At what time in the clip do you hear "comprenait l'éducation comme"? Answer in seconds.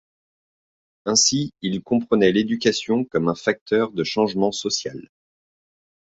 1.83-3.27